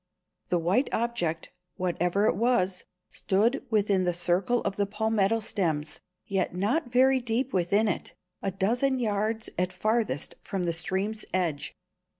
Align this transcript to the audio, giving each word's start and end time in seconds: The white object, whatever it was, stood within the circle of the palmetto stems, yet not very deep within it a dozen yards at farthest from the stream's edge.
The 0.47 0.57
white 0.57 0.89
object, 0.91 1.51
whatever 1.75 2.25
it 2.25 2.35
was, 2.35 2.85
stood 3.07 3.63
within 3.69 4.03
the 4.03 4.15
circle 4.15 4.61
of 4.61 4.75
the 4.75 4.87
palmetto 4.87 5.41
stems, 5.41 6.01
yet 6.25 6.55
not 6.55 6.91
very 6.91 7.19
deep 7.19 7.53
within 7.53 7.87
it 7.87 8.15
a 8.41 8.49
dozen 8.49 8.97
yards 8.97 9.51
at 9.59 9.71
farthest 9.71 10.33
from 10.41 10.63
the 10.63 10.73
stream's 10.73 11.23
edge. 11.35 11.75